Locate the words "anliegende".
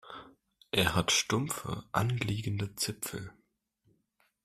1.91-2.73